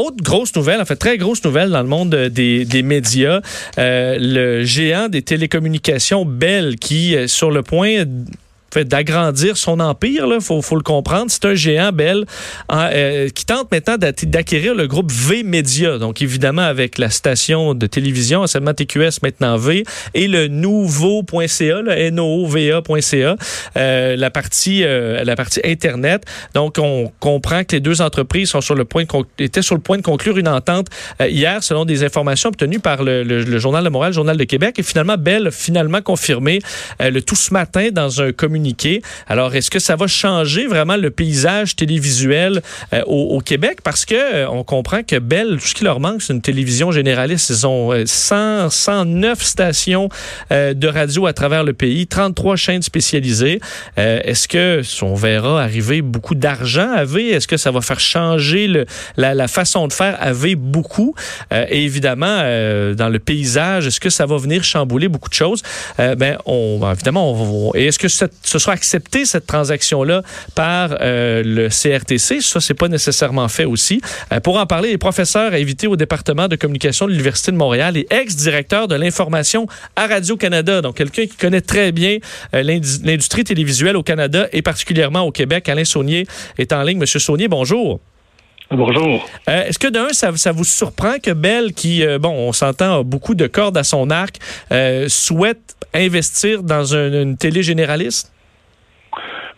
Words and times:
autre 0.00 0.22
grosse 0.22 0.54
nouvelle, 0.56 0.80
en 0.80 0.84
fait 0.84 0.96
très 0.96 1.18
grosse 1.18 1.44
nouvelle 1.44 1.70
dans 1.70 1.82
le 1.82 1.88
monde 1.88 2.14
des, 2.14 2.64
des 2.64 2.82
médias, 2.82 3.40
le 3.76 4.64
géant 4.64 5.08
des 5.08 5.22
télécommunications 5.22 6.24
Bell 6.24 6.76
qui 6.76 7.14
est 7.14 7.28
sur 7.28 7.50
le 7.50 7.62
point 7.62 8.04
fait 8.72 8.84
d'agrandir 8.84 9.56
son 9.56 9.80
empire, 9.80 10.26
il 10.26 10.40
faut, 10.40 10.62
faut, 10.62 10.76
le 10.76 10.82
comprendre. 10.82 11.26
C'est 11.28 11.44
un 11.44 11.54
géant, 11.54 11.92
Bell, 11.92 12.24
euh, 12.72 13.28
qui 13.30 13.44
tente 13.44 13.70
maintenant 13.70 13.96
d'acquérir 13.98 14.74
le 14.74 14.86
groupe 14.86 15.10
V 15.10 15.42
Media. 15.42 15.98
Donc, 15.98 16.22
évidemment, 16.22 16.62
avec 16.62 16.98
la 16.98 17.10
station 17.10 17.74
de 17.74 17.86
télévision, 17.86 18.46
seulement 18.46 18.74
TQS, 18.74 19.22
maintenant 19.22 19.56
V, 19.56 19.84
et 20.14 20.28
le 20.28 20.48
nouveau.ca, 20.48 21.82
le 21.82 22.10
NOVA.ca, 22.10 23.36
euh, 23.76 24.16
la, 24.16 24.30
partie, 24.30 24.84
euh, 24.84 25.24
la 25.24 25.36
partie 25.36 25.60
Internet. 25.64 26.24
Donc, 26.54 26.76
on 26.78 27.10
comprend 27.20 27.64
que 27.64 27.76
les 27.76 27.80
deux 27.80 28.02
entreprises 28.02 28.50
sont 28.50 28.60
sur 28.60 28.74
le 28.74 28.84
point 28.84 29.04
étaient 29.38 29.62
sur 29.62 29.74
le 29.74 29.80
point 29.80 29.96
de 29.96 30.02
conclure 30.02 30.38
une 30.38 30.48
entente 30.48 30.88
euh, 31.20 31.28
hier, 31.28 31.62
selon 31.62 31.84
des 31.84 32.04
informations 32.04 32.50
obtenues 32.50 32.80
par 32.80 33.02
le, 33.02 33.22
le, 33.22 33.58
Journal 33.58 33.84
de 33.84 33.88
Montréal, 33.88 34.10
le 34.10 34.14
Journal 34.14 34.36
de 34.36 34.44
Québec. 34.44 34.78
Et 34.78 34.82
finalement, 34.82 35.16
Bell 35.16 35.48
a 35.48 35.50
finalement 35.50 36.00
confirmé 36.00 36.60
le 37.00 37.20
tout 37.20 37.34
ce 37.34 37.52
matin 37.52 37.88
dans 37.92 38.22
un 38.22 38.32
communiqué 38.32 38.59
alors, 39.28 39.54
est-ce 39.54 39.70
que 39.70 39.78
ça 39.78 39.96
va 39.96 40.06
changer 40.06 40.66
vraiment 40.66 40.96
le 40.96 41.10
paysage 41.10 41.76
télévisuel 41.76 42.62
euh, 42.92 43.02
au, 43.06 43.40
Québec? 43.40 43.78
Parce 43.82 44.04
que 44.04 44.14
euh, 44.14 44.48
on 44.48 44.64
comprend 44.64 45.02
que 45.02 45.18
Bell, 45.18 45.58
tout 45.60 45.66
ce 45.66 45.74
qui 45.74 45.84
leur 45.84 46.00
manque, 46.00 46.22
c'est 46.22 46.32
une 46.32 46.42
télévision 46.42 46.92
généraliste. 46.92 47.50
Ils 47.50 47.66
ont 47.66 47.92
100, 48.04 48.36
euh, 48.36 48.70
109 48.70 49.42
stations 49.42 50.08
de 50.50 50.88
radio 50.88 51.26
à 51.26 51.32
travers 51.32 51.64
le 51.64 51.72
pays, 51.72 52.06
33 52.06 52.56
chaînes 52.56 52.82
spécialisées. 52.82 53.60
est-ce 53.96 54.48
que 54.48 54.82
on 55.02 55.14
verra 55.14 55.62
arriver 55.62 56.02
beaucoup 56.02 56.34
d'argent 56.34 56.92
à 56.92 57.04
V? 57.04 57.30
Est-ce 57.30 57.48
que 57.48 57.56
ça 57.56 57.70
va 57.70 57.80
faire 57.80 58.00
changer 58.00 58.70
la, 59.16 59.48
façon 59.48 59.86
de 59.86 59.92
faire 59.92 60.16
à 60.20 60.32
V 60.32 60.54
beaucoup? 60.54 61.14
et 61.52 61.84
évidemment, 61.84 62.38
dans 62.94 63.08
le 63.08 63.18
paysage, 63.18 63.86
est-ce 63.86 64.00
que 64.00 64.10
ça 64.10 64.26
va 64.26 64.36
venir 64.36 64.64
chambouler 64.64 65.08
beaucoup 65.08 65.28
de 65.28 65.34
choses? 65.34 65.62
ben, 65.98 66.38
évidemment, 66.92 67.32
on, 67.32 67.72
est-ce 67.74 67.98
que 67.98 68.08
cette, 68.08 68.34
ce 68.50 68.58
soit 68.58 68.72
accepté 68.72 69.24
cette 69.24 69.46
transaction-là 69.46 70.22
par 70.54 70.96
euh, 71.00 71.42
le 71.44 71.68
CRTC. 71.68 72.40
Ça, 72.40 72.60
c'est 72.60 72.74
pas 72.74 72.88
nécessairement 72.88 73.48
fait 73.48 73.64
aussi. 73.64 74.00
Euh, 74.32 74.40
pour 74.40 74.58
en 74.58 74.66
parler, 74.66 74.90
les 74.90 74.98
professeurs 74.98 75.52
invités 75.52 75.86
au 75.86 75.96
département 75.96 76.48
de 76.48 76.56
communication 76.56 77.06
de 77.06 77.12
l'Université 77.12 77.52
de 77.52 77.56
Montréal 77.56 77.96
et 77.96 78.06
ex-directeur 78.10 78.88
de 78.88 78.96
l'information 78.96 79.66
à 79.94 80.06
Radio-Canada. 80.06 80.82
Donc, 80.82 80.96
quelqu'un 80.96 81.26
qui 81.26 81.36
connaît 81.36 81.60
très 81.60 81.92
bien 81.92 82.18
euh, 82.54 82.62
l'industrie 82.62 83.44
télévisuelle 83.44 83.96
au 83.96 84.02
Canada 84.02 84.48
et 84.52 84.62
particulièrement 84.62 85.22
au 85.22 85.30
Québec. 85.30 85.68
Alain 85.68 85.84
Saunier 85.84 86.26
est 86.58 86.72
en 86.72 86.82
ligne. 86.82 86.98
Monsieur 86.98 87.20
Saunier, 87.20 87.48
bonjour. 87.48 88.00
Bonjour. 88.72 89.28
Est-ce 89.48 89.80
que 89.80 89.88
d'un, 89.88 90.10
ça, 90.12 90.30
ça, 90.36 90.52
vous 90.52 90.64
surprend 90.64 91.18
que 91.20 91.32
Bell, 91.32 91.72
qui, 91.72 92.04
bon, 92.20 92.30
on 92.30 92.52
s'entend, 92.52 93.00
a 93.00 93.02
beaucoup 93.02 93.34
de 93.34 93.48
cordes 93.48 93.76
à 93.76 93.82
son 93.82 94.10
arc, 94.10 94.36
souhaite 95.08 95.74
investir 95.92 96.62
dans 96.62 96.94
une 96.94 97.36
télé 97.36 97.64
généraliste? 97.64 98.30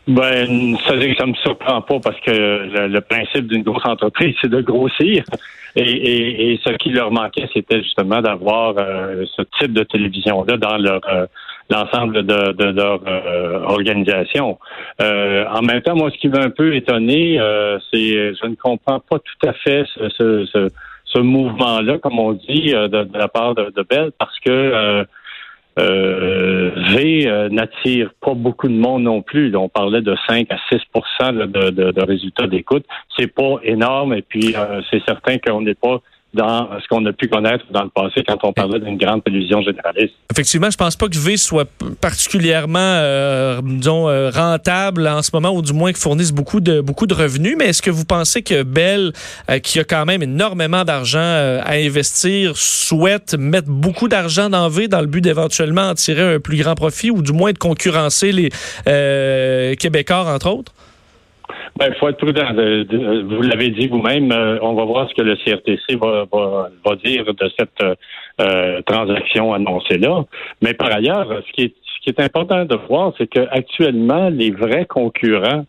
Ben, 0.09 0.77
ça 0.85 0.95
ça 1.17 1.27
me 1.27 1.35
surprend 1.35 1.81
pas 1.81 2.01
parce 2.01 2.19
que 2.21 2.31
le, 2.31 3.01
principe 3.01 3.47
d'une 3.47 3.63
grosse 3.63 3.87
entreprise, 3.87 4.35
c'est 4.41 4.51
de 4.51 4.61
grossir. 4.61 5.23
Et, 5.77 6.59
ce 6.65 6.71
qui 6.73 6.91
leur 6.91 7.13
manquait, 7.13 7.49
c'était 7.55 7.83
justement 7.83 8.21
d'avoir 8.21 8.75
euh, 8.77 9.25
ce 9.37 9.43
type 9.59 9.73
de 9.73 9.85
télévision-là 9.85 10.57
dans 10.57 10.77
leur 10.77 11.01
euh, 11.09 11.27
l'ensemble 11.71 12.27
de, 12.27 12.65
leur 12.65 13.01
euh, 13.07 13.63
organisation. 13.65 14.59
en 15.01 15.63
même 15.63 15.81
temps, 15.83 15.95
moi, 15.95 16.11
ce 16.11 16.19
qui 16.19 16.29
m'a 16.29 16.41
un 16.41 16.51
peu 16.51 16.75
étonné, 16.75 17.39
c'est 17.93 18.35
je 18.35 18.47
ne 18.47 18.57
comprends 18.57 18.99
pas 18.99 19.19
tout 19.21 19.49
à 19.49 19.53
fait 19.53 19.85
ce, 19.95 20.45
ce, 20.47 20.69
ce, 21.05 21.19
mouvement-là, 21.19 21.99
comme 21.99 22.19
on 22.19 22.33
dit, 22.33 22.73
de, 22.73 22.89
de, 22.89 23.17
la 23.17 23.29
part 23.29 23.55
de, 23.55 23.73
de 23.75 23.83
Bell, 23.89 24.11
parce 24.19 24.39
que 24.41 25.07
euh, 25.79 26.71
V 26.95 27.27
euh, 27.27 27.49
n'attire 27.49 28.11
pas 28.21 28.35
beaucoup 28.35 28.69
de 28.69 28.75
monde 28.75 29.05
non 29.05 29.23
plus. 29.23 29.55
On 29.57 29.69
parlait 29.69 30.03
de 30.03 30.15
5 30.27 30.47
à 30.51 30.57
6 30.71 30.81
de, 31.33 31.71
de, 31.71 31.91
de 31.93 32.03
résultats 32.03 32.47
d'écoute. 32.47 32.85
C'est 33.17 33.33
pas 33.33 33.57
énorme 33.63 34.15
et 34.15 34.23
puis 34.23 34.55
euh, 34.57 34.83
c'est 34.91 35.03
certain 35.05 35.39
qu'on 35.39 35.63
n'est 35.63 35.75
pas 35.75 36.01
dans 36.35 36.69
ce 36.81 36.89
qu'on 36.89 37.05
a 37.07 37.13
pu 37.13 37.29
connaître 37.29 37.65
dans 37.71 37.83
le 37.83 37.91
passé 37.91 38.25
quand 38.27 38.39
on 38.43 38.53
parlait 38.53 38.81
d'une 38.81 38.97
grande 38.97 39.23
télévision 39.23 39.63
généraliste. 39.63 40.15
Effectivement, 40.31 40.71
je 40.71 40.77
pense 40.77 40.97
pas 40.97 41.09
que 41.09 41.19
V 41.19 41.37
soit 41.37 41.69
particulièrement, 42.01 42.79
euh, 42.79 43.61
disons, 43.63 44.09
euh, 44.09 44.31
rentable 44.31 45.07
en 45.07 45.23
ce 45.23 45.31
moment, 45.35 45.51
ou 45.51 45.61
du 45.61 45.73
moins 45.73 45.93
que 45.93 45.99
fournisse 45.99 46.33
beaucoup 46.33 46.61
de 46.61 46.81
beaucoup 46.81 47.07
de 47.07 47.15
revenus. 47.15 47.57
Mais 47.59 47.67
est-ce 47.67 47.83
que 47.83 47.91
vous 47.91 48.05
pensez 48.05 48.43
que 48.43 48.63
Bell, 48.63 49.13
euh, 49.51 49.59
qui 49.59 49.79
a 49.79 49.85
quand 49.85 50.07
même 50.07 50.23
énormément 50.23 50.85
d'argent 50.85 51.21
à 51.21 51.73
investir, 51.73 52.57
souhaite 52.57 53.35
mettre 53.39 53.69
beaucoup 53.69 54.09
d'argent 54.09 54.49
dans 54.49 54.69
V 54.69 54.89
dans 54.89 55.01
le 55.01 55.07
but 55.07 55.21
d'éventuellement 55.21 55.91
en 55.91 55.95
tirer 55.95 56.35
un 56.35 56.41
plus 56.41 56.57
grand 56.57 56.75
profit, 56.75 57.11
ou 57.11 57.23
du 57.23 57.33
moins 57.33 57.53
de 57.53 57.59
concurrencer 57.59 58.33
les 58.33 59.77
Québécois, 59.77 60.33
entre 60.33 60.49
autres? 60.51 60.73
Il 61.77 61.79
ben, 61.79 61.95
faut 61.95 62.09
être 62.09 62.19
prudent. 62.19 62.47
vous 62.53 63.43
l'avez 63.43 63.71
dit 63.71 63.89
vous-même, 63.89 64.31
euh, 64.33 64.59
on 64.63 64.75
va 64.75 64.85
voir 64.85 65.09
ce 65.09 65.15
que 65.15 65.23
le 65.23 65.37
CRTC 65.37 65.97
va, 65.97 66.27
va, 66.33 66.97
dire 66.97 67.25
de 67.25 67.51
cette 67.59 67.97
euh, 68.41 68.83
transaction 68.83 69.53
annoncée-là. 69.55 70.25
Mais 70.61 70.75
par 70.75 70.93
ailleurs, 70.93 71.43
ce 71.47 71.53
qui 71.53 71.63
est, 71.63 71.75
ce 71.85 72.03
qui 72.03 72.11
est 72.11 72.21
important 72.21 72.65
de 72.65 72.77
voir, 72.89 73.13
c'est 73.19 73.27
qu'actuellement, 73.27 74.29
les 74.29 74.51
vrais 74.51 74.87
concurrents 74.87 75.65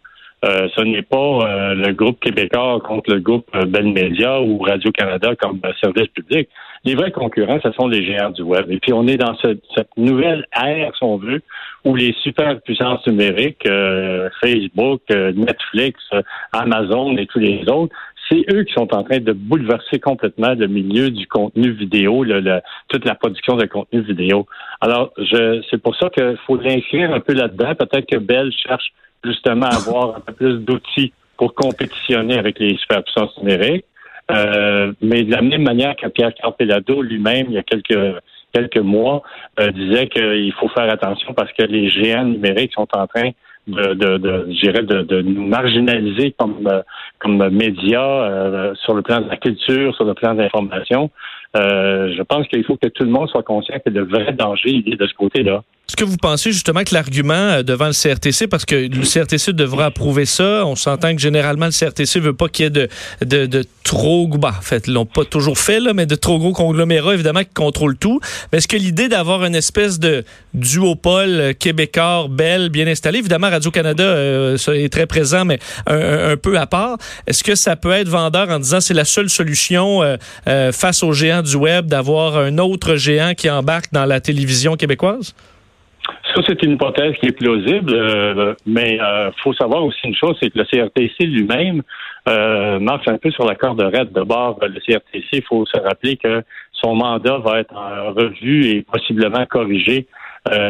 euh, 0.45 0.67
ce 0.75 0.81
n'est 0.81 1.03
pas 1.03 1.73
le 1.73 1.93
groupe 1.93 2.19
québécois 2.19 2.81
contre 2.83 3.13
le 3.13 3.21
groupe 3.21 3.49
Bell 3.65 3.93
Media 3.93 4.41
ou 4.41 4.57
Radio-Canada 4.57 5.35
comme 5.37 5.61
service 5.79 6.07
public. 6.07 6.49
Les 6.85 6.95
vrais 6.95 7.11
concurrents, 7.11 7.59
ce 7.63 7.71
sont 7.71 7.87
les 7.87 8.03
géants 8.03 8.31
du 8.31 8.41
web. 8.41 8.69
Et 8.69 8.77
puis, 8.79 8.91
on 8.91 9.07
est 9.07 9.15
dans 9.15 9.37
cette, 9.37 9.63
nouvelle 9.95 10.45
ère, 10.53 10.91
si 10.97 11.03
on 11.03 11.17
veut, 11.17 11.41
où 11.85 11.95
les 11.95 12.13
superpuissances 12.21 13.07
numériques, 13.07 13.65
euh, 13.65 14.29
Facebook, 14.41 15.01
euh, 15.11 15.31
Netflix, 15.31 16.01
euh, 16.13 16.21
Amazon 16.51 17.15
et 17.15 17.25
tous 17.25 17.39
les 17.39 17.63
autres, 17.69 17.95
c'est 18.29 18.43
eux 18.51 18.63
qui 18.63 18.73
sont 18.73 18.93
en 18.93 19.03
train 19.03 19.19
de 19.19 19.31
bouleverser 19.31 19.99
complètement 19.99 20.53
le 20.53 20.67
milieu 20.67 21.09
du 21.09 21.25
contenu 21.27 21.71
vidéo, 21.71 22.23
le, 22.23 22.59
toute 22.89 23.05
la 23.05 23.15
production 23.15 23.55
de 23.55 23.65
contenu 23.65 24.01
vidéo. 24.01 24.45
Alors, 24.81 25.13
c'est 25.69 25.81
pour 25.81 25.95
ça 25.95 26.09
qu'il 26.09 26.37
faut 26.45 26.57
l'inscrire 26.57 27.13
un 27.13 27.19
peu 27.19 27.33
là-dedans. 27.33 27.75
Peut-être 27.75 28.09
que 28.09 28.17
Bell 28.17 28.51
cherche 28.51 28.91
justement 29.23 29.67
à 29.67 29.75
avoir 29.75 30.17
un 30.17 30.19
peu 30.21 30.33
plus 30.33 30.57
d'outils 30.59 31.13
pour 31.37 31.53
compétitionner 31.53 32.37
avec 32.37 32.59
les 32.59 32.77
superpuissances 32.77 33.37
numériques. 33.39 33.85
Euh, 34.31 34.93
mais 35.01 35.23
de 35.23 35.31
la 35.31 35.41
même 35.41 35.63
manière 35.63 35.95
que 35.95 36.07
Pierre 36.07 36.33
Carpellado 36.33 37.01
lui-même, 37.01 37.47
il 37.49 37.53
y 37.53 37.57
a 37.57 37.63
quelques 37.63 38.19
quelques 38.53 38.77
mois, 38.77 39.23
euh, 39.59 39.71
disait 39.71 40.07
qu'il 40.07 40.53
faut 40.53 40.69
faire 40.69 40.89
attention 40.91 41.33
parce 41.33 41.51
que 41.53 41.63
les 41.63 41.89
géants 41.89 42.25
numériques 42.25 42.73
sont 42.73 42.87
en 42.93 43.07
train 43.07 43.31
de, 43.65 43.93
de, 43.95 44.17
de, 44.17 45.01
de, 45.01 45.21
nous 45.21 45.47
marginaliser 45.47 46.35
comme, 46.37 46.69
comme 47.17 47.49
médias 47.49 48.75
sur 48.75 48.93
le 48.93 49.01
plan 49.01 49.21
de 49.21 49.29
la 49.29 49.37
culture, 49.37 49.95
sur 49.95 50.05
le 50.05 50.13
plan 50.13 50.35
de 50.35 50.41
l'information. 50.43 51.09
je 51.55 52.21
pense 52.21 52.47
qu'il 52.47 52.63
faut 52.63 52.77
que 52.77 52.89
tout 52.89 53.05
le 53.05 53.09
monde 53.09 53.27
soit 53.29 53.41
conscient 53.41 53.77
que 53.83 53.89
le 53.89 54.03
vrai 54.03 54.33
danger, 54.33 54.69
il 54.69 54.93
est 54.93 54.97
de 54.97 55.07
ce 55.07 55.15
côté-là. 55.15 55.63
Est-ce 55.89 55.97
que 55.97 56.05
vous 56.05 56.15
pensez 56.15 56.53
justement 56.53 56.85
que 56.85 56.93
l'argument 56.93 57.33
euh, 57.33 57.61
devant 57.61 57.87
le 57.87 57.91
CRTC, 57.91 58.47
parce 58.47 58.63
que 58.63 58.73
le 58.73 59.05
CRTC 59.05 59.51
devra 59.51 59.87
approuver 59.87 60.25
ça, 60.25 60.65
on 60.65 60.77
s'entend 60.77 61.13
que 61.13 61.19
généralement 61.19 61.65
le 61.65 61.73
CRTC 61.73 62.21
veut 62.21 62.33
pas 62.33 62.47
qu'il 62.47 62.63
y 62.63 62.67
ait 62.67 62.69
de, 62.69 62.87
de, 63.19 63.45
de 63.45 63.65
trop, 63.83 64.29
bah, 64.29 64.53
en 64.57 64.61
fait, 64.61 64.87
l'ont 64.87 65.05
pas 65.05 65.25
toujours 65.25 65.57
fait, 65.57 65.81
là, 65.81 65.93
mais 65.93 66.05
de 66.05 66.15
trop 66.15 66.39
gros 66.39 66.53
conglomérats, 66.53 67.15
évidemment, 67.15 67.41
qui 67.41 67.53
contrôlent 67.53 67.97
tout. 67.97 68.21
Mais 68.51 68.59
est-ce 68.59 68.69
que 68.69 68.77
l'idée 68.77 69.09
d'avoir 69.09 69.43
une 69.43 69.55
espèce 69.55 69.99
de 69.99 70.23
duopole 70.53 71.29
euh, 71.29 71.53
québécois, 71.53 72.27
belle, 72.29 72.69
bien 72.69 72.87
installé, 72.87 73.19
évidemment, 73.19 73.49
Radio-Canada 73.49 74.03
euh, 74.03 74.57
est 74.69 74.91
très 74.91 75.05
présent, 75.05 75.43
mais 75.43 75.59
un, 75.87 76.37
peu 76.37 76.57
à 76.57 76.65
part, 76.65 76.97
est-ce 77.27 77.43
que 77.43 77.55
ça 77.55 77.75
peut 77.75 77.91
être 77.91 78.07
vendeur 78.07 78.49
en 78.49 78.59
disant 78.59 78.79
c'est 78.79 78.93
la 78.93 79.05
seule 79.05 79.29
solution 79.29 80.01
face 80.71 81.03
aux 81.03 81.11
géants 81.11 81.41
du 81.41 81.55
web 81.55 81.87
d'avoir 81.87 82.37
un 82.37 82.57
autre 82.57 82.95
géant 82.95 83.33
qui 83.35 83.49
embarque 83.49 83.91
dans 83.91 84.05
la 84.05 84.21
télévision 84.21 84.77
québécoise? 84.77 85.33
Ça, 86.33 86.41
c'est 86.47 86.63
une 86.63 86.71
hypothèse 86.71 87.13
qui 87.19 87.27
est 87.27 87.37
plausible, 87.37 87.93
euh, 87.93 88.55
mais 88.65 88.99
euh, 88.99 89.29
faut 89.43 89.53
savoir 89.53 89.83
aussi 89.83 89.99
une 90.03 90.15
chose, 90.15 90.35
c'est 90.41 90.49
que 90.49 90.57
le 90.57 90.65
CRTC 90.65 91.25
lui-même 91.25 91.83
euh, 92.27 92.79
marche 92.79 93.07
un 93.07 93.17
peu 93.19 93.29
sur 93.29 93.45
la 93.45 93.53
corde 93.53 93.81
raide. 93.81 94.11
D'abord, 94.13 94.59
le 94.61 94.79
CRTC, 94.79 95.27
il 95.33 95.43
faut 95.43 95.65
se 95.67 95.77
rappeler 95.77 96.17
que 96.17 96.41
son 96.71 96.95
mandat 96.95 97.37
va 97.37 97.59
être 97.59 97.75
revu 98.15 98.65
et 98.65 98.81
possiblement 98.81 99.45
corrigé 99.45 100.07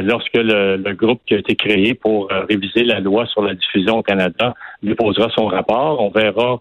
lorsque 0.04 0.36
le, 0.36 0.94
groupe 0.94 1.22
qui 1.26 1.34
a 1.34 1.40
été 1.40 1.56
créé 1.56 1.96
pour 1.96 2.30
réviser 2.48 2.84
la 2.84 3.00
loi 3.00 3.26
sur 3.26 3.42
la 3.42 3.56
diffusion 3.56 3.98
au 3.98 4.04
Canada 4.04 4.54
déposera 4.84 5.30
son 5.36 5.48
rapport. 5.48 6.00
On 6.00 6.12
verra 6.12 6.60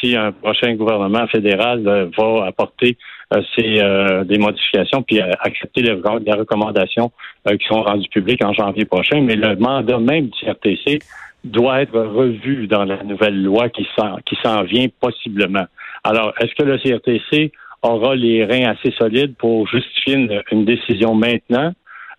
si 0.00 0.16
un 0.16 0.32
prochain 0.32 0.72
gouvernement 0.74 1.26
fédéral 1.26 2.08
va 2.16 2.46
apporter 2.46 2.96
euh, 3.34 3.42
c'est 3.56 3.82
euh, 3.82 4.22
des 4.22 4.38
modifications 4.38 5.02
puis 5.02 5.20
euh, 5.20 5.30
accepter 5.40 5.82
les, 5.82 5.92
recommandations 5.92 7.10
qui 7.48 7.66
sont 7.66 7.82
rendues 7.82 8.08
publiques 8.08 8.44
en 8.44 8.52
janvier 8.52 8.84
prochain. 8.84 9.20
Mais 9.20 9.34
le 9.34 9.56
mandat 9.56 9.98
même 9.98 10.28
du 10.28 10.40
CRTC 10.40 11.00
doit 11.44 11.82
être 11.82 11.98
revu 11.98 12.66
dans 12.66 12.84
la 12.84 13.02
nouvelle 13.02 13.42
loi 13.42 13.68
qui 13.68 13.86
s'en, 13.96 14.62
vient 14.62 14.86
possiblement. 15.00 15.66
Alors, 16.04 16.32
est-ce 16.40 16.54
que 16.54 16.64
le 16.64 16.78
CRTC 16.78 17.52
aura 17.82 18.14
les 18.14 18.44
reins 18.44 18.70
assez 18.70 18.92
solides 18.96 19.36
pour 19.36 19.66
justifier 19.68 20.28
une, 20.50 20.64
décision 20.64 21.14
maintenant? 21.14 21.72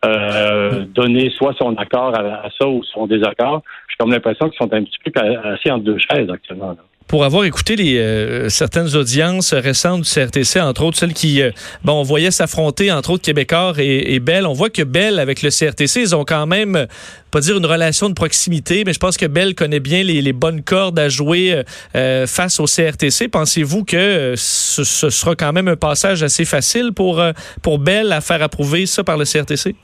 Euh, 0.05 0.85
donner 0.85 1.31
soit 1.31 1.55
son 1.59 1.75
accord 1.75 2.15
à, 2.15 2.49
ça 2.59 2.67
ou 2.67 2.83
son 2.83 3.07
désaccord? 3.07 3.63
J'ai 3.89 3.95
comme 3.97 4.11
l'impression 4.11 4.49
qu'ils 4.49 4.57
sont 4.57 4.73
un 4.73 4.83
petit 4.83 4.97
peu 5.03 5.11
assis 5.19 5.71
entre 5.71 5.83
deux 5.83 5.97
chaises 5.97 6.29
actuellement. 6.29 6.69
Là 6.69 6.83
pour 7.07 7.23
avoir 7.23 7.45
écouté 7.45 7.75
les 7.75 7.97
euh, 7.97 8.49
certaines 8.49 8.95
audiences 8.95 9.53
récentes 9.53 10.01
du 10.01 10.09
CRTC, 10.09 10.59
entre 10.59 10.83
autres 10.83 10.97
celles 10.97 11.13
qui, 11.13 11.41
euh, 11.41 11.51
on 11.85 12.03
voyait 12.03 12.31
s'affronter 12.31 12.91
entre 12.91 13.11
autres 13.11 13.23
Québécois 13.23 13.73
et, 13.77 14.13
et, 14.13 14.19
Bell. 14.19 14.45
On 14.45 14.53
voit 14.53 14.69
que 14.69 14.83
Bell 14.83 15.19
avec 15.19 15.41
le 15.41 15.49
CRTC, 15.49 16.01
ils 16.01 16.15
ont 16.15 16.25
quand 16.25 16.45
même, 16.45 16.87
pas 17.31 17.39
dire 17.39 17.57
une 17.57 17.65
relation 17.65 18.09
de 18.09 18.13
proximité, 18.13 18.83
mais 18.85 18.93
je 18.93 18.99
pense 18.99 19.17
que 19.17 19.25
Bell 19.25 19.55
connaît 19.55 19.79
bien 19.79 20.03
les, 20.03 20.33
bonnes 20.33 20.61
cordes 20.61 20.99
à 20.99 21.09
jouer 21.09 21.63
euh, 21.95 22.27
face 22.27 22.59
au 22.59 22.65
CRTC. 22.65 23.29
Pensez-vous 23.29 23.85
que 23.85 24.33
ce, 24.35 24.83
ce, 24.83 25.09
sera 25.09 25.35
quand 25.35 25.53
même 25.53 25.67
un 25.67 25.75
passage 25.75 26.21
assez 26.23 26.45
facile 26.45 26.91
pour 26.93 27.23
pour 27.61 27.79
Bell 27.79 28.11
à 28.11 28.21
faire 28.21 28.41
approuver 28.43 28.85
ça 28.85 29.03
par 29.03 29.17
le 29.17 29.25
CRTC? 29.25 29.75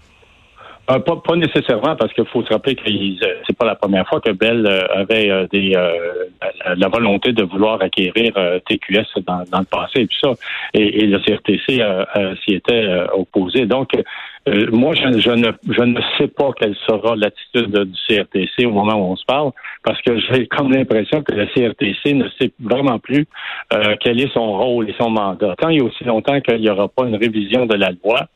Euh, 0.91 0.99
pas, 0.99 1.15
pas, 1.15 1.37
nécessairement, 1.37 1.95
parce 1.95 2.11
qu'il 2.11 2.25
faut 2.25 2.43
se 2.43 2.51
rappeler 2.51 2.75
que 2.75 2.83
c'est 3.47 3.57
pas 3.57 3.65
la 3.65 3.75
première 3.75 4.05
fois 4.05 4.19
que 4.19 4.31
Bell 4.31 4.67
euh, 4.67 4.81
avait 4.93 5.31
euh, 5.31 5.47
des, 5.49 5.69
la, 6.75 6.87
volonté 6.89 7.31
de 7.31 7.43
vouloir 7.43 7.81
acquérir 7.81 8.33
TQS 8.67 9.23
dans, 9.25 9.43
dans, 9.49 9.59
le 9.59 9.65
passé 9.65 10.01
et 10.01 10.07
tout 10.07 10.17
ça. 10.21 10.31
Et, 10.73 11.05
le 11.05 11.19
CRTC 11.19 11.81
s'y 12.43 12.55
était 12.55 12.89
opposé. 13.13 13.65
Donc, 13.65 13.91
moi, 14.45 14.93
je, 14.93 15.19
je, 15.19 15.29
ne, 15.31 15.51
je 15.69 15.83
ne 15.83 16.01
sais 16.17 16.27
pas 16.27 16.51
quelle 16.59 16.75
sera 16.85 17.15
l'attitude 17.15 17.71
du 17.71 17.99
CRTC 18.07 18.65
au 18.65 18.71
moment 18.71 18.95
où 18.95 19.13
on 19.13 19.15
se 19.15 19.23
parle, 19.25 19.51
parce 19.85 20.01
que 20.01 20.19
j'ai 20.19 20.47
comme 20.47 20.73
l'impression 20.73 21.23
que 21.23 21.33
le 21.33 21.45
CRTC 21.45 22.13
ne 22.13 22.27
sait 22.39 22.51
vraiment 22.59 22.99
plus 22.99 23.25
quel 24.01 24.19
est 24.19 24.33
son 24.33 24.57
rôle 24.57 24.89
et 24.89 24.95
son 24.99 25.09
mandat. 25.09 25.55
Tant 25.57 25.69
a 25.69 25.83
aussi 25.83 26.03
longtemps 26.03 26.41
qu'il 26.41 26.59
n'y 26.59 26.69
aura 26.69 26.89
pas 26.89 27.05
une 27.05 27.15
révision 27.15 27.65
de 27.65 27.75
la 27.75 27.91
loi, 28.03 28.27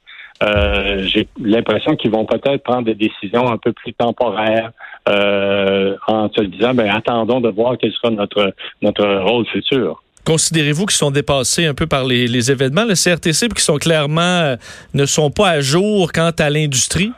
euh, 0.43 1.03
j'ai 1.07 1.27
l'impression 1.39 1.95
qu'ils 1.95 2.11
vont 2.11 2.25
peut-être 2.25 2.63
prendre 2.63 2.83
des 2.83 2.95
décisions 2.95 3.51
un 3.51 3.57
peu 3.57 3.73
plus 3.73 3.93
temporaires 3.93 4.71
euh, 5.09 5.95
en 6.07 6.29
se 6.29 6.41
disant, 6.41 6.73
ben 6.73 6.89
attendons 6.89 7.41
de 7.41 7.49
voir 7.49 7.75
quel 7.79 7.91
sera 7.93 8.11
notre 8.11 8.53
notre 8.81 9.05
rôle 9.23 9.45
futur. 9.47 10.03
Considérez-vous 10.25 10.85
qu'ils 10.85 10.97
sont 10.97 11.11
dépassés 11.11 11.65
un 11.65 11.73
peu 11.73 11.87
par 11.87 12.03
les, 12.03 12.27
les 12.27 12.51
événements, 12.51 12.83
le 12.83 12.95
CRTC, 12.95 13.47
qui 13.47 13.63
sont 13.63 13.77
clairement 13.77 14.21
euh, 14.21 14.55
ne 14.93 15.05
sont 15.05 15.31
pas 15.31 15.49
à 15.49 15.61
jour 15.61 16.11
quant 16.11 16.31
à 16.37 16.49
l'industrie? 16.49 17.11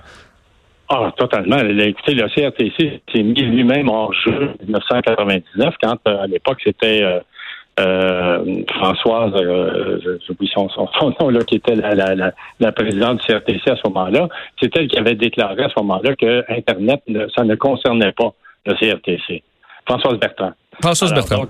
Ah, 0.90 1.12
totalement. 1.18 1.58
Écoutez, 1.58 2.14
le 2.14 2.28
CRTC 2.28 3.02
s'est 3.14 3.24
mis 3.24 3.42
lui-même 3.42 3.90
en 3.90 4.12
jeu 4.12 4.52
en 4.62 4.66
1999, 4.66 5.76
quand 5.82 5.98
à 6.06 6.26
l'époque 6.28 6.60
c'était 6.64 7.04
euh, 7.04 7.20
Françoise, 8.76 9.32
euh, 9.36 10.18
j'oublie 10.28 10.50
son, 10.54 10.68
son, 10.70 11.14
nom, 11.20 11.30
là, 11.30 11.40
qui 11.42 11.56
était 11.56 11.76
la, 11.76 11.94
la, 11.94 12.32
la, 12.60 12.72
présidente 12.72 13.20
du 13.20 13.26
CRTC 13.26 13.70
à 13.70 13.76
ce 13.76 13.82
moment-là, 13.86 14.28
c'est 14.60 14.76
elle 14.76 14.88
qui 14.88 14.98
avait 14.98 15.16
déclaré 15.16 15.64
à 15.64 15.70
ce 15.70 15.80
moment-là 15.80 16.16
que 16.16 16.44
Internet, 16.50 17.02
ça 17.36 17.44
ne 17.44 17.56
concernait 17.56 18.12
pas 18.12 18.34
le 18.66 18.74
CRTC. 18.74 19.44
Françoise 19.88 20.20
Bertrand. 20.20 20.52
Françoise 20.82 21.14
Bertrand. 21.14 21.46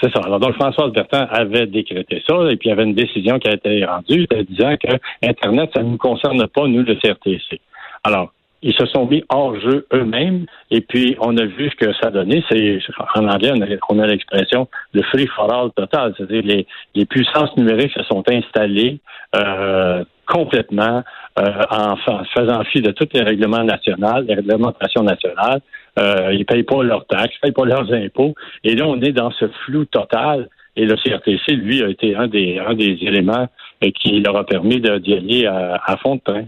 C'est 0.00 0.12
ça. 0.12 0.20
Alors, 0.24 0.40
donc, 0.40 0.54
Françoise 0.54 0.92
Bertrand 0.92 1.26
avait 1.30 1.66
décrété 1.66 2.22
ça, 2.28 2.34
et 2.50 2.56
puis 2.56 2.68
il 2.68 2.70
y 2.70 2.72
avait 2.72 2.84
une 2.84 2.94
décision 2.94 3.38
qui 3.38 3.48
a 3.48 3.54
été 3.54 3.84
rendue 3.84 4.26
disant 4.48 4.74
que 4.76 4.96
Internet, 5.22 5.70
ça 5.74 5.82
ne 5.82 5.90
nous 5.90 5.98
concerne 5.98 6.46
pas, 6.48 6.66
nous, 6.66 6.82
le 6.82 6.94
CRTC. 6.96 7.60
Alors, 8.04 8.32
ils 8.62 8.74
se 8.74 8.86
sont 8.86 9.06
mis 9.06 9.24
hors 9.28 9.58
jeu 9.60 9.86
eux-mêmes 9.92 10.46
et 10.70 10.80
puis 10.80 11.16
on 11.20 11.36
a 11.36 11.44
vu 11.44 11.70
ce 11.70 11.76
que 11.84 11.92
ça 11.94 12.10
donnait. 12.10 12.42
C'est 12.50 12.80
en 13.14 13.28
anglais 13.28 13.52
on 13.88 13.98
a, 13.98 14.06
l'expression 14.06 14.68
le 14.92 15.02
free 15.02 15.26
for 15.26 15.52
all 15.52 15.70
total, 15.76 16.14
c'est-à-dire 16.16 16.42
les, 16.44 16.66
les 16.94 17.04
puissances 17.06 17.56
numériques 17.56 17.92
se 17.92 18.02
sont 18.04 18.22
installées 18.28 19.00
euh, 19.36 20.04
complètement 20.26 21.02
euh, 21.38 21.62
en, 21.70 21.96
faisant 21.96 22.62
fi 22.64 22.80
de 22.80 22.90
tous 22.92 23.08
les 23.12 23.22
règlements 23.22 23.64
nationaux, 23.64 24.20
les 24.26 24.34
réglementations 24.34 25.02
nationales. 25.02 25.60
Euh, 25.98 26.32
ils 26.32 26.46
payent 26.46 26.62
pas 26.62 26.82
leurs 26.82 27.06
taxes, 27.06 27.34
ils 27.36 27.40
payent 27.40 27.52
pas 27.52 27.64
leurs 27.64 27.92
impôts. 27.92 28.34
Et 28.64 28.74
là, 28.74 28.86
on 28.86 29.00
est 29.00 29.12
dans 29.12 29.30
ce 29.30 29.46
flou 29.64 29.84
total. 29.84 30.48
Et 30.74 30.86
le 30.86 30.96
CRTC, 30.96 31.52
lui, 31.52 31.82
a 31.82 31.88
été 31.88 32.16
un 32.16 32.28
des 32.28 32.58
un 32.58 32.74
des 32.74 32.96
éléments 33.02 33.46
euh, 33.84 33.90
qui 34.00 34.20
leur 34.20 34.36
a 34.36 34.44
permis 34.44 34.80
d'y 34.80 35.14
aller 35.14 35.46
à, 35.46 35.80
à 35.84 35.96
fond 35.98 36.16
de 36.16 36.20
train. 36.20 36.44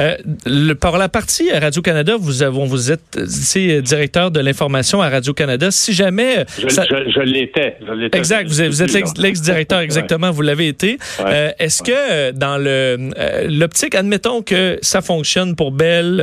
Euh, 0.00 0.16
le, 0.44 0.74
par 0.74 0.98
la 0.98 1.08
partie 1.08 1.52
Radio-Canada, 1.52 2.16
vous, 2.18 2.42
êtes 2.42 3.16
euh, 3.16 3.80
directeur 3.80 4.32
de 4.32 4.40
l'information 4.40 5.00
à 5.00 5.08
Radio-Canada. 5.08 5.70
Si 5.70 5.92
jamais... 5.92 6.38
Euh, 6.38 6.44
je, 6.58 6.68
je, 6.68 7.12
je 7.14 7.20
l'étais. 7.20 7.76
Exact, 8.12 8.48
vous, 8.48 8.64
vous 8.66 8.82
êtes 8.82 9.18
l'ex-directeur, 9.18 9.80
exactement, 9.80 10.32
vous 10.32 10.42
l'avez 10.42 10.66
été. 10.66 10.98
Euh, 11.20 11.50
Est-ce 11.58 11.82
que 11.82 12.32
dans 12.32 12.58
le 12.58 13.10
l'optique, 13.48 13.94
admettons 13.94 14.42
que 14.42 14.78
ça 14.82 15.00
fonctionne 15.00 15.54
pour 15.54 15.70
Bell, 15.70 16.22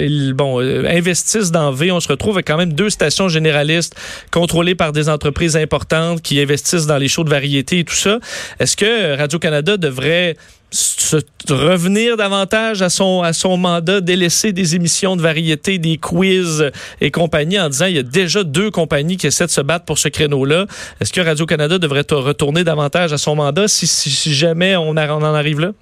ils, 0.00 0.32
bon, 0.32 0.60
investissent 0.60 1.50
dans 1.50 1.72
V, 1.72 1.90
on 1.90 2.00
se 2.00 2.08
retrouve 2.08 2.36
avec 2.36 2.46
quand 2.46 2.56
même 2.56 2.72
deux 2.72 2.90
stations 2.90 3.28
généralistes 3.28 3.96
contrôlées 4.30 4.74
par 4.74 4.92
des 4.92 5.08
entreprises 5.08 5.56
importantes 5.56 6.22
qui 6.22 6.40
investissent 6.40 6.86
dans 6.86 6.98
les 6.98 7.08
shows 7.08 7.24
de 7.24 7.30
variété 7.30 7.80
et 7.80 7.84
tout 7.84 7.94
ça. 7.94 8.20
Est-ce 8.60 8.76
que 8.76 9.16
Radio-Canada 9.16 9.76
devrait 9.76 10.36
se 10.70 11.16
revenir 11.48 12.16
davantage 12.16 12.82
à 12.82 12.90
son 12.90 13.22
à 13.22 13.32
son 13.32 13.56
mandat, 13.56 14.00
délaisser 14.00 14.52
des 14.52 14.76
émissions 14.76 15.16
de 15.16 15.22
variété, 15.22 15.78
des 15.78 15.96
quiz 15.96 16.70
et 17.00 17.10
compagnie 17.10 17.58
en 17.58 17.68
disant 17.68 17.86
il 17.86 17.96
y 17.96 17.98
a 17.98 18.02
déjà 18.02 18.44
deux 18.44 18.70
compagnies 18.70 19.16
qui 19.16 19.26
essaient 19.26 19.46
de 19.46 19.50
se 19.50 19.62
battre 19.62 19.84
pour 19.84 19.98
ce 19.98 20.08
créneau-là. 20.08 20.66
Est-ce 21.00 21.12
que 21.12 21.20
Radio 21.20 21.46
Canada 21.46 21.78
devrait 21.78 22.04
retourner 22.10 22.64
davantage 22.64 23.12
à 23.12 23.18
son 23.18 23.36
mandat 23.36 23.68
si, 23.68 23.86
si, 23.86 24.34
jamais 24.34 24.76
on, 24.76 24.90
en 24.90 25.22
arrive 25.22 25.60
là? 25.60 25.72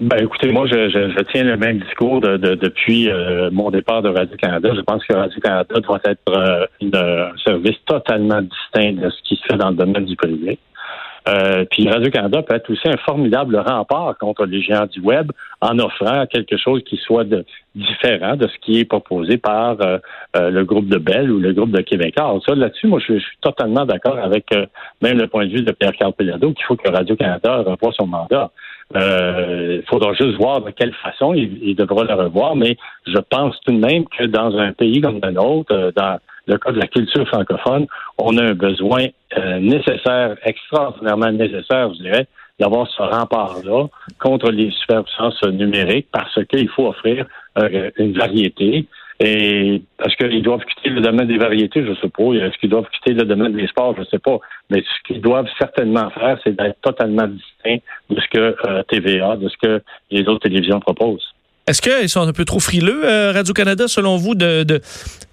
Ben, 0.00 0.18
écoutez, 0.20 0.50
moi, 0.50 0.66
je, 0.66 0.90
je, 0.90 1.22
tiens 1.32 1.44
le 1.44 1.56
même 1.56 1.78
discours 1.78 2.20
de, 2.20 2.36
depuis 2.36 3.08
euh, 3.08 3.48
mon 3.52 3.70
départ 3.70 4.02
de 4.02 4.08
Radio-Canada. 4.08 4.70
Je 4.74 4.80
pense 4.80 5.04
que 5.06 5.14
Radio-Canada 5.14 5.80
doit 5.80 6.00
être 6.04 6.30
euh, 6.30 6.66
un 6.82 7.36
service 7.38 7.76
totalement 7.86 8.42
distinct 8.42 9.00
de 9.00 9.08
ce 9.08 9.22
qui 9.22 9.36
se 9.36 9.42
fait 9.48 9.56
dans 9.56 9.70
le 9.70 9.76
domaine 9.76 10.04
du 10.04 10.16
privé. 10.16 10.58
Euh, 11.26 11.64
puis 11.70 11.88
Radio-Canada 11.88 12.42
peut 12.42 12.54
être 12.54 12.70
aussi 12.70 12.86
un 12.86 12.98
formidable 12.98 13.56
rempart 13.56 14.16
contre 14.18 14.44
les 14.44 14.60
géants 14.60 14.86
du 14.86 15.00
web 15.00 15.32
en 15.62 15.78
offrant 15.78 16.26
quelque 16.26 16.58
chose 16.58 16.82
qui 16.84 16.98
soit 16.98 17.24
de, 17.24 17.46
différent 17.74 18.36
de 18.36 18.46
ce 18.46 18.58
qui 18.60 18.80
est 18.80 18.84
proposé 18.84 19.38
par 19.38 19.80
euh, 19.80 19.98
euh, 20.36 20.50
le 20.50 20.64
groupe 20.64 20.88
de 20.88 20.98
Bell 20.98 21.30
ou 21.30 21.40
le 21.40 21.54
groupe 21.54 21.70
de 21.70 21.80
Québécois. 21.80 22.38
Ça, 22.46 22.54
là-dessus, 22.54 22.88
moi, 22.88 23.00
je, 23.00 23.18
suis 23.18 23.38
totalement 23.40 23.86
d'accord 23.86 24.18
avec 24.18 24.46
même 25.00 25.18
le 25.18 25.26
point 25.26 25.46
de 25.46 25.50
vue 25.50 25.62
de 25.62 25.72
Pierre-Carl 25.72 26.12
Pelado 26.12 26.52
qu'il 26.52 26.64
faut 26.66 26.76
que 26.76 26.90
Radio-Canada 26.90 27.56
revoie 27.66 27.92
son 27.98 28.06
mandat. 28.06 28.50
Il 28.94 29.82
faudra 29.88 30.12
juste 30.12 30.36
voir 30.36 30.60
de 30.60 30.70
quelle 30.72 30.92
façon 30.92 31.32
il, 31.32 31.58
il, 31.62 31.74
devra 31.74 32.04
le 32.04 32.14
revoir, 32.14 32.54
mais 32.54 32.76
je 33.06 33.18
pense 33.18 33.58
tout 33.62 33.72
de 33.72 33.78
même 33.78 34.04
que 34.06 34.24
dans 34.24 34.56
un 34.58 34.72
pays 34.72 35.00
comme 35.00 35.20
le 35.22 35.30
nôtre, 35.30 35.92
dans 35.96 36.18
le 36.46 36.58
cas 36.58 36.72
de 36.72 36.78
la 36.78 36.86
culture 36.86 37.26
francophone, 37.28 37.86
on 38.18 38.36
a 38.36 38.42
un 38.42 38.54
besoin 38.54 39.06
euh, 39.36 39.58
nécessaire, 39.58 40.36
extraordinairement 40.44 41.32
nécessaire, 41.32 41.92
je 41.94 42.02
dirais, 42.02 42.26
d'avoir 42.60 42.88
ce 42.88 43.02
rempart-là 43.02 43.86
contre 44.20 44.50
les 44.50 44.70
superpuissances 44.70 45.42
numériques 45.44 46.08
parce 46.12 46.38
qu'il 46.46 46.68
faut 46.68 46.88
offrir 46.88 47.26
euh, 47.58 47.90
une 47.96 48.12
variété. 48.12 48.86
Et 49.20 49.82
est-ce 50.04 50.16
qu'ils 50.16 50.42
doivent 50.42 50.64
quitter 50.64 50.90
le 50.90 51.00
domaine 51.00 51.28
des 51.28 51.38
variétés? 51.38 51.84
Je 51.84 51.90
ne 51.90 51.94
sais 51.96 52.08
pas. 52.08 52.32
Est-ce 52.32 52.58
qu'ils 52.58 52.70
doivent 52.70 52.88
quitter 52.90 53.12
le 53.12 53.24
domaine 53.24 53.52
des 53.52 53.66
sports? 53.68 53.94
Je 53.94 54.00
ne 54.00 54.06
sais 54.06 54.18
pas. 54.18 54.38
Mais 54.70 54.82
ce 54.82 55.02
qu'ils 55.06 55.20
doivent 55.20 55.48
certainement 55.58 56.10
faire, 56.10 56.38
c'est 56.42 56.56
d'être 56.56 56.80
totalement 56.80 57.26
distincts 57.26 57.84
de 58.10 58.20
ce 58.20 58.28
que 58.28 58.56
euh, 58.68 58.82
TVA, 58.84 59.36
de 59.36 59.48
ce 59.48 59.56
que 59.56 59.82
les 60.10 60.28
autres 60.28 60.48
télévisions 60.48 60.80
proposent. 60.80 61.33
Est-ce 61.66 61.80
qu'ils 61.80 62.10
sont 62.10 62.20
un 62.20 62.32
peu 62.34 62.44
trop 62.44 62.60
frileux, 62.60 63.06
euh, 63.06 63.32
Radio-Canada, 63.32 63.88
selon 63.88 64.18
vous, 64.18 64.34
de, 64.34 64.64
de, 64.64 64.82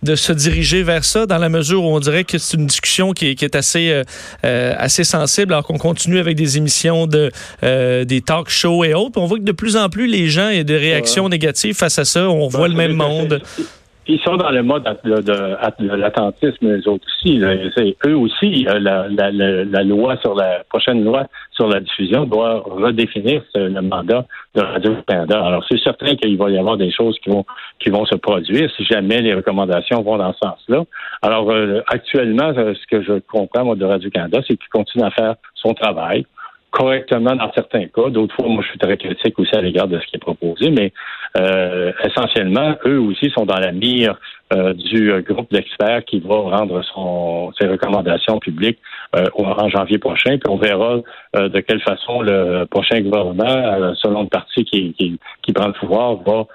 de, 0.03 0.15
se 0.15 0.31
diriger 0.31 0.81
vers 0.81 1.03
ça, 1.03 1.25
dans 1.25 1.37
la 1.37 1.49
mesure 1.49 1.83
où 1.83 1.87
on 1.87 1.99
dirait 1.99 2.23
que 2.23 2.37
c'est 2.37 2.55
une 2.55 2.67
discussion 2.67 3.11
qui 3.11 3.27
est, 3.27 3.35
qui 3.35 3.43
est 3.43 3.53
assez, 3.53 3.89
euh, 3.89 4.03
euh, 4.45 4.73
assez 4.77 5.03
sensible, 5.03 5.51
alors 5.51 5.65
qu'on 5.65 5.77
continue 5.77 6.19
avec 6.19 6.37
des 6.37 6.57
émissions 6.57 7.05
de 7.05 7.31
des 7.61 8.21
talk 8.21 8.49
shows 8.49 8.85
et 8.85 8.93
autres. 8.93 9.19
On 9.19 9.25
voit 9.25 9.39
que 9.39 9.43
de 9.43 9.51
plus 9.51 9.75
en 9.75 9.89
plus, 9.89 10.07
les 10.07 10.29
gens 10.29 10.47
aient 10.47 10.63
des 10.63 10.77
réactions 10.77 11.27
négatives 11.27 11.75
face 11.75 11.99
à 11.99 12.05
ça. 12.05 12.29
On 12.29 12.47
voit 12.47 12.69
le 12.69 12.75
même 12.75 12.93
monde. 12.93 13.41
Ils 14.07 14.19
sont 14.21 14.35
dans 14.35 14.49
le 14.49 14.63
mode 14.63 14.83
de, 15.03 15.95
l'attentisme, 15.95 16.73
les 16.73 16.87
autres 16.87 17.05
aussi. 17.05 17.39
Eux 18.05 18.15
aussi, 18.15 18.63
la, 18.63 19.07
la, 19.07 19.83
loi 19.83 20.17
sur 20.17 20.33
la 20.33 20.63
prochaine 20.69 21.03
loi 21.03 21.27
sur 21.51 21.67
la 21.67 21.79
diffusion 21.79 22.25
doit 22.25 22.63
redéfinir 22.65 23.43
le 23.53 23.79
mandat 23.81 24.25
de 24.55 24.61
Radio-Canada. 24.61 25.45
Alors, 25.45 25.63
c'est 25.69 25.79
certain 25.79 26.15
qu'il 26.15 26.35
va 26.37 26.49
y 26.49 26.57
avoir 26.57 26.77
des 26.77 26.91
choses 26.91 27.17
qui 27.19 27.29
vont 27.29 27.45
qui 27.79 27.89
vont 27.89 28.05
se 28.05 28.15
produire 28.15 28.69
si 28.75 28.85
jamais 28.85 29.21
les 29.21 29.35
recommandations 29.35 30.01
vont 30.01 30.17
dans 30.17 30.33
ce 30.33 30.39
sens-là. 30.39 30.83
Alors, 31.21 31.51
euh, 31.51 31.81
actuellement, 31.87 32.51
euh, 32.57 32.73
ce 32.73 32.87
que 32.87 33.03
je 33.03 33.19
comprends, 33.19 33.65
moi, 33.65 33.75
de 33.75 33.85
Radio-Canada, 33.85 34.39
c'est 34.47 34.57
qu'il 34.57 34.69
continue 34.69 35.03
à 35.03 35.11
faire 35.11 35.35
son 35.55 35.73
travail 35.73 36.25
correctement 36.71 37.35
dans 37.35 37.51
certains 37.53 37.85
cas. 37.87 38.09
D'autres 38.09 38.33
fois, 38.35 38.47
moi, 38.47 38.63
je 38.63 38.69
suis 38.69 38.79
très 38.79 38.97
critique 38.97 39.37
aussi 39.37 39.55
à 39.55 39.61
l'égard 39.61 39.87
de 39.87 39.99
ce 39.99 40.05
qui 40.07 40.15
est 40.15 40.19
proposé, 40.19 40.71
mais 40.71 40.91
euh, 41.37 41.91
essentiellement, 42.03 42.75
eux 42.85 42.99
aussi 42.99 43.29
sont 43.29 43.45
dans 43.45 43.59
la 43.59 43.71
mire 43.71 44.17
euh, 44.53 44.73
du 44.73 45.13
groupe 45.21 45.51
d'experts 45.51 46.03
qui 46.05 46.19
va 46.19 46.35
rendre 46.35 46.81
son, 46.93 47.51
ses 47.59 47.67
recommandations 47.67 48.39
publiques 48.39 48.79
en 49.35 49.69
janvier 49.69 49.97
prochain. 49.97 50.37
Puis 50.37 50.49
on 50.49 50.55
verra 50.55 50.99
de 51.33 51.59
quelle 51.59 51.81
façon 51.81 52.21
le 52.21 52.63
prochain 52.65 53.01
gouvernement, 53.01 53.93
selon 53.95 54.21
le 54.23 54.29
parti 54.29 54.63
qui, 54.63 54.93
qui, 54.93 55.19
qui 55.41 55.51
prend 55.51 55.67
le 55.67 55.73
pouvoir, 55.73 56.15
va 56.15 56.45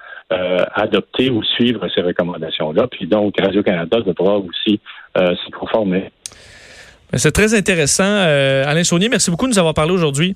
adopter 0.73 1.29
ou 1.29 1.43
suivre 1.43 1.87
ces 1.93 2.01
recommandations-là. 2.01 2.87
Puis 2.87 3.05
donc, 3.05 3.39
Radio-Canada 3.39 3.99
devra 4.01 4.37
aussi 4.39 4.79
s'y 5.15 5.51
conformer. 5.51 6.09
C'est 7.13 7.31
très 7.31 7.53
intéressant. 7.53 8.03
Euh, 8.03 8.65
Alain 8.67 8.83
Saunier, 8.83 9.07
merci 9.07 9.31
beaucoup 9.31 9.45
de 9.45 9.51
nous 9.51 9.59
avoir 9.59 9.73
parlé 9.73 9.93
aujourd'hui. 9.93 10.35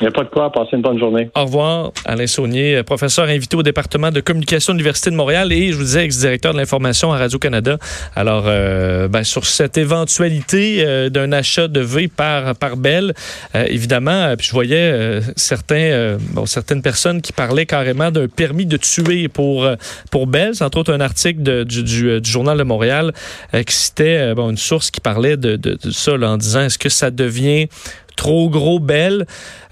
Il 0.00 0.04
n'y 0.04 0.08
a 0.08 0.12
pas 0.12 0.24
de 0.24 0.30
quoi. 0.30 0.50
Passez 0.50 0.76
une 0.76 0.82
bonne 0.82 0.98
journée. 0.98 1.28
Au 1.36 1.44
revoir, 1.44 1.92
Alain 2.06 2.26
Saunier, 2.26 2.76
euh, 2.76 2.82
professeur 2.82 3.26
invité 3.26 3.56
au 3.56 3.62
département 3.62 4.10
de 4.10 4.20
communication 4.20 4.72
de 4.72 4.78
l'Université 4.78 5.10
de 5.10 5.16
Montréal 5.16 5.52
et, 5.52 5.72
je 5.72 5.76
vous 5.76 5.82
disais, 5.82 6.04
ex-directeur 6.04 6.54
de 6.54 6.58
l'information 6.58 7.12
à 7.12 7.18
Radio-Canada. 7.18 7.76
Alors, 8.16 8.44
euh, 8.46 9.08
ben, 9.08 9.24
sur 9.24 9.44
cette 9.44 9.76
éventualité 9.76 11.10
d'un 11.10 11.32
achat 11.32 11.68
de 11.68 11.80
V 11.80 12.08
par, 12.08 12.54
par 12.56 12.76
Bell, 12.76 13.12
évidemment, 13.54 14.34
puis 14.36 14.46
je 14.46 14.52
voyais 14.52 15.20
certains, 15.36 16.16
bon, 16.32 16.46
certaines 16.46 16.82
personnes 16.82 17.20
qui 17.20 17.32
parlaient 17.32 17.66
carrément 17.66 18.10
d'un 18.10 18.28
permis 18.28 18.66
de 18.66 18.76
tuer 18.76 19.28
pour, 19.28 19.68
pour 20.10 20.26
Bell. 20.26 20.54
C'est 20.54 20.64
entre 20.64 20.78
autres 20.78 20.92
un 20.92 21.00
article 21.00 21.64
du, 21.64 21.82
du, 21.82 22.20
Journal 22.30 22.58
de 22.58 22.62
Montréal 22.62 23.12
qui 23.52 23.74
citait 23.74 24.34
bon, 24.34 24.50
une 24.50 24.56
source 24.56 24.90
qui 24.90 25.00
parlait 25.00 25.36
de, 25.36 25.56
de, 25.56 25.78
de 25.82 25.90
ça 25.90 26.12
en 26.12 26.36
disant 26.36 26.62
est-ce 26.62 26.78
que 26.78 26.88
ça 26.88 27.10
devient 27.10 27.68
trop 28.16 28.50
gros 28.50 28.78
Bell? 28.80 29.26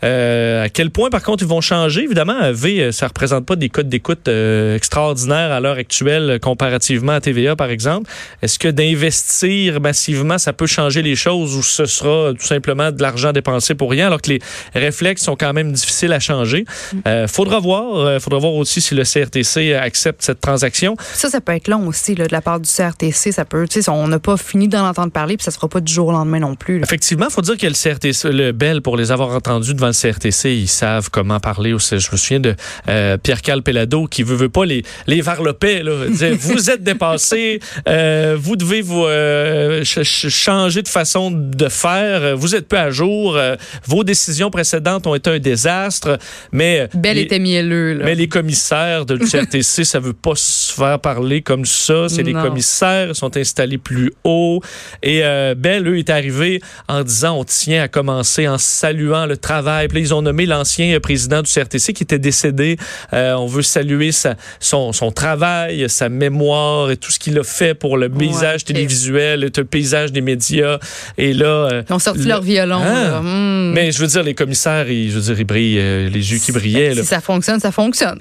Euh, 0.05 0.65
à 0.65 0.69
quel 0.69 0.91
point, 0.91 1.11
par 1.11 1.23
contre, 1.23 1.43
ils 1.43 1.49
vont 1.49 1.61
changer? 1.61 2.05
Évidemment, 2.05 2.53
V, 2.53 2.81
euh, 2.81 2.93
ça 2.93 3.09
représente 3.09 3.47
pas 3.47 3.57
des 3.57 3.69
codes 3.69 3.89
d'écoute 3.89 4.29
euh, 4.29 4.77
extraordinaires 4.77 5.51
à 5.51 5.61
l'heure 5.61 5.77
actuelle 5.77 6.39
comparativement 6.41 7.13
à 7.13 7.21
TVA, 7.21 7.57
par 7.57 7.71
exemple. 7.71 8.11
Est-ce 8.43 8.59
que 8.59 8.69
d'investir 8.69 9.81
massivement, 9.81 10.39
ça 10.39 10.53
peut 10.53 10.67
changer 10.67 11.03
les 11.03 11.17
choses 11.17 11.57
ou 11.57 11.63
ce 11.63 11.87
sera 11.87 12.33
tout 12.33 12.47
simplement 12.47 12.93
de 12.93 13.03
l'argent 13.03 13.33
dépensé 13.33 13.75
pour 13.75 13.91
rien, 13.91 14.07
alors 14.07 14.23
que 14.23 14.31
les 14.31 14.41
réflexes 14.75 15.23
sont 15.23 15.37
quand 15.37 15.53
même 15.53 15.73
difficiles 15.73 16.13
à 16.13 16.21
changer? 16.21 16.65
Euh, 17.07 17.27
faudra 17.27 17.59
voir. 17.59 18.21
faudra 18.21 18.39
voir 18.39 18.55
aussi 18.55 18.81
si 18.81 18.95
le 18.95 19.03
CRTC 19.03 19.75
accepte 19.75 20.23
cette 20.23 20.41
transaction. 20.41 20.97
Ça, 20.99 21.29
ça 21.29 21.41
peut 21.41 21.53
être 21.53 21.69
long 21.69 21.87
aussi, 21.89 22.15
là, 22.15 22.27
de 22.27 22.33
la 22.33 22.41
part 22.41 22.61
du 22.61 22.69
CRTC. 22.69 23.33
Ça 23.33 23.45
peut, 23.45 23.67
on 23.89 24.09
n'a 24.09 24.19
pas 24.19 24.37
fini 24.37 24.69
d'en 24.69 24.87
entendre 24.87 25.13
parler, 25.13 25.37
puis 25.37 25.45
ça 25.45 25.51
sera 25.51 25.69
pas 25.69 25.81
du 25.81 25.93
jour 25.93 26.09
au 26.09 26.13
lendemain 26.13 26.41
non 26.41 26.55
plus. 26.55 26.83
Effectivement, 26.83 27.27
il 27.29 27.33
faut 27.33 27.43
dire 27.43 27.57
que 27.57 27.67
le 27.67 27.73
CRTC, 27.73 28.31
le 28.31 28.53
Bell, 28.53 28.83
pour 28.83 28.97
les 28.97 29.11
avoir 29.11 29.31
entendus 29.31 29.75
devant 29.75 29.88
le 29.89 29.93
CRTC, 29.93 30.55
ils 30.55 30.69
savent 30.69 31.11
comment 31.11 31.41
parler. 31.41 31.71
Je 31.71 31.95
me 31.95 32.17
souviens 32.17 32.41
de 32.41 32.55
euh, 32.89 33.17
Pierre-Carl 33.17 33.63
Pelado 33.63 34.07
qui 34.07 34.23
veut, 34.23 34.37
veut 34.37 34.49
pas 34.49 34.65
les, 34.65 34.83
les 35.07 35.21
varlopait. 35.21 35.83
Là. 35.83 35.93
vous 36.41 36.71
êtes 36.71 36.83
dépassé, 36.83 37.61
euh, 37.89 38.37
vous 38.39 38.57
devez 38.57 38.83
vous 38.83 39.05
euh, 39.05 39.83
changer 39.85 40.83
de 40.83 40.89
façon 40.89 41.31
de 41.31 41.69
faire, 41.69 42.37
vous 42.37 42.55
êtes 42.55 42.69
peu 42.69 42.79
à 42.79 42.91
jour, 42.91 43.39
vos 43.87 44.05
décisions 44.05 44.51
précédentes 44.51 45.07
ont 45.07 45.15
été 45.15 45.31
un 45.31 45.39
désastre, 45.39 46.19
mais... 46.53 46.89
Belle 46.95 47.19
était 47.19 47.39
mielleux. 47.39 47.95
Là. 47.95 48.05
Mais 48.05 48.15
les 48.15 48.29
commissaires 48.29 49.07
de 49.07 49.17
CRTC, 49.17 49.85
ça 49.85 49.99
veut 49.99 50.13
pas 50.13 50.35
se 50.35 50.73
faire 50.73 50.99
parler 51.01 51.43
comme 51.43 51.65
ça. 51.65 52.09
C'est 52.09 52.23
les 52.23 52.33
commissaires 52.33 53.15
sont 53.15 53.37
installés 53.37 53.79
plus 53.79 54.13
haut. 54.25 54.61
Et 55.03 55.23
Belle, 55.57 55.89
eux, 55.89 55.99
est 55.99 56.11
arrivé 56.11 56.61
en 56.89 57.03
disant 57.03 57.39
on 57.39 57.45
tient 57.45 57.83
à 57.83 57.89
commencer 57.89 58.49
en 58.49 58.59
saluant 58.59 59.27
le 59.27 59.37
travail. 59.37 59.78
Puis 59.87 60.01
ils 60.01 60.15
ont 60.15 60.23
nommé 60.23 60.47
l'ancien 60.47 60.99
président 61.01 61.43
du 61.43 61.51
CRTC 61.51 61.93
qui 61.93 62.03
était 62.03 62.19
décédé. 62.19 62.77
Euh, 63.13 63.35
on 63.35 63.47
veut 63.47 63.63
saluer 63.63 64.13
sa, 64.13 64.37
son, 64.61 64.93
son, 64.93 65.13
travail, 65.13 65.89
sa 65.89 66.09
mémoire 66.09 66.91
et 66.91 66.97
tout 66.97 67.11
ce 67.13 67.19
qu'il 67.19 67.39
a 67.39 67.45
fait 67.45 67.75
pour 67.75 67.97
le 67.97 68.09
paysage 68.09 68.65
télévisuel, 68.65 69.41
le 69.41 69.65
paysage 69.65 70.13
des 70.13 70.21
médias. 70.21 70.79
Et 71.17 71.33
là, 71.33 71.47
euh, 71.47 71.83
ils 71.89 71.93
ont 71.93 71.99
sorti 71.99 72.25
leur 72.25 72.43
violon. 72.43 72.81
Hein? 72.83 73.23
Hmm. 73.23 73.73
Mais 73.73 73.93
je 73.93 74.01
veux 74.01 74.07
dire, 74.07 74.23
les 74.23 74.35
commissaires, 74.35 74.91
ils, 74.91 75.11
je 75.11 75.17
veux 75.17 75.23
dire, 75.23 75.41
ils 75.41 75.45
brillent, 75.45 75.79
euh, 75.81 76.09
les 76.09 76.33
yeux 76.33 76.39
qui 76.39 76.53
brillaient. 76.53 76.95
Si 76.95 77.05
ça 77.05 77.21
fonctionne, 77.21 77.61
ça 77.61 77.73
fonctionne. 77.73 78.19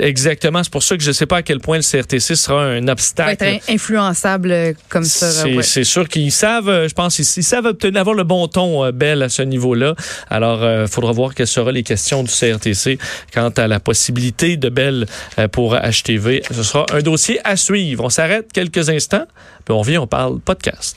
exactement. 0.00 0.62
C'est 0.62 0.72
pour 0.72 0.82
ça 0.82 0.96
que 0.96 1.02
je 1.02 1.08
ne 1.08 1.12
sais 1.12 1.26
pas 1.26 1.38
à 1.38 1.42
quel 1.42 1.60
point 1.60 1.76
le 1.76 1.82
CRTC 1.82 2.34
sera 2.36 2.64
un 2.64 2.88
obstacle. 2.88 3.42
Être 3.44 3.70
influençable 3.70 4.74
comme 4.88 5.04
ça. 5.04 5.44
C'est 5.62 5.84
sûr 5.84 6.08
qu'ils 6.08 6.32
savent, 6.32 6.86
je 6.88 6.94
pense, 6.94 7.18
ils, 7.18 7.24
savent 7.24 7.66
obtenir, 7.66 8.00
avoir 8.00 8.16
le 8.16 8.24
bon 8.24 8.46
ton, 8.48 8.90
Belle, 8.92 9.22
à 9.22 9.28
ce 9.28 9.42
niveau-là. 9.42 9.94
Alors, 10.30 10.63
euh, 10.64 10.86
faudra 10.86 11.12
voir 11.12 11.34
quelles 11.34 11.46
seront 11.46 11.70
les 11.70 11.82
questions 11.82 12.22
du 12.22 12.30
CRTC 12.30 12.98
quant 13.32 13.50
à 13.50 13.68
la 13.68 13.80
possibilité 13.80 14.56
de 14.56 14.68
Bell 14.68 15.06
euh, 15.38 15.48
pour 15.48 15.76
HTV. 15.76 16.42
Ce 16.50 16.62
sera 16.62 16.86
un 16.92 17.00
dossier 17.00 17.40
à 17.44 17.56
suivre. 17.56 18.04
On 18.04 18.10
s'arrête 18.10 18.52
quelques 18.52 18.88
instants, 18.88 19.26
puis 19.64 19.74
on 19.74 19.80
revient, 19.80 19.98
on 19.98 20.06
parle 20.06 20.40
podcast. 20.40 20.96